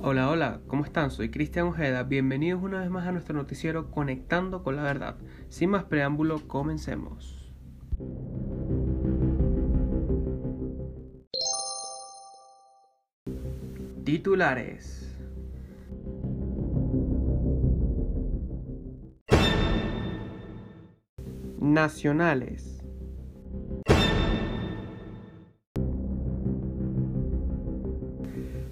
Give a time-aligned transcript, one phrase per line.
[0.00, 1.10] Hola, hola, ¿cómo están?
[1.10, 2.04] Soy Cristian Ojeda.
[2.04, 5.16] Bienvenidos una vez más a nuestro noticiero Conectando con la Verdad.
[5.48, 7.52] Sin más preámbulo, comencemos.
[14.04, 15.18] Titulares.
[21.60, 22.77] Nacionales.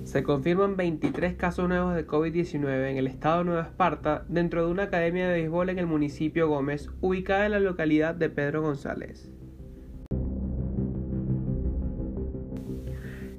[0.07, 4.71] Se confirman 23 casos nuevos de COVID-19 en el estado de Nueva Esparta dentro de
[4.71, 9.33] una academia de béisbol en el municipio Gómez, ubicada en la localidad de Pedro González.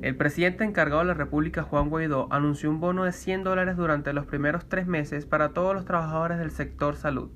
[0.02, 4.12] El presidente encargado de la República, Juan Guaidó, anunció un bono de 100 dólares durante
[4.12, 7.32] los primeros tres meses para todos los trabajadores del sector salud.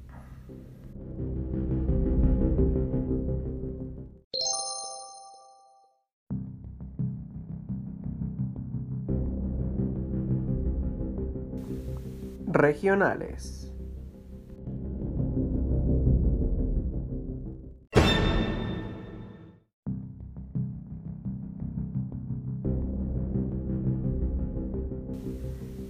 [12.52, 13.72] Regionales.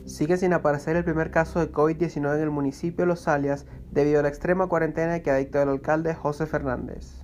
[0.06, 4.20] Sigue sin aparecer el primer caso de COVID-19 en el municipio de Los Alias debido
[4.20, 7.20] a la extrema cuarentena que ha dictado el alcalde José Fernández.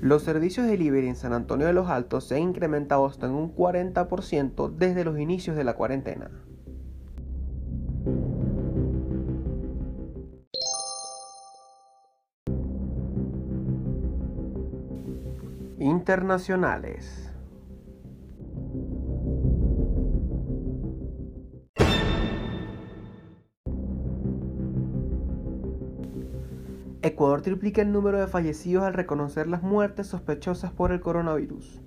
[0.00, 3.32] Los servicios de delivery en San Antonio de los Altos se han incrementado hasta en
[3.32, 6.30] un 40% desde los inicios de la cuarentena.
[15.78, 17.29] Internacionales.
[27.02, 31.80] Ecuador triplica el número de fallecidos al reconocer las muertes sospechosas por el coronavirus.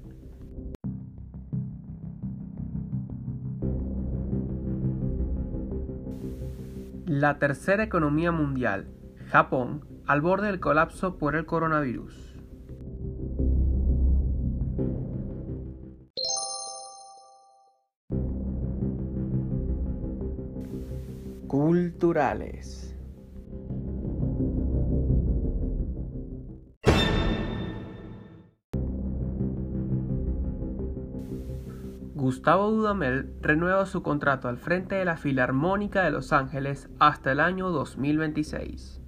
[7.05, 8.87] La tercera economía mundial,
[9.27, 12.33] Japón, al borde del colapso por el coronavirus.
[21.47, 22.92] Culturales.
[32.23, 37.41] Gustavo Dudamel renueva su contrato al frente de la Filarmónica de Los Ángeles hasta el
[37.41, 39.01] año 2026.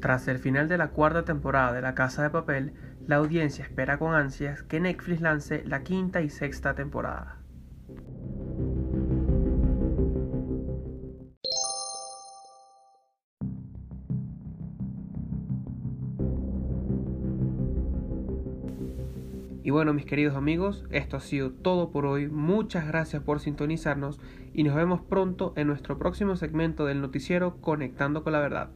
[0.00, 2.72] Tras el final de la cuarta temporada de La Casa de Papel,
[3.06, 7.41] la audiencia espera con ansias que Netflix lance la quinta y sexta temporada.
[19.64, 22.28] Y bueno, mis queridos amigos, esto ha sido todo por hoy.
[22.28, 24.20] Muchas gracias por sintonizarnos
[24.52, 28.70] y nos vemos pronto en nuestro próximo segmento del noticiero Conectando con la Verdad.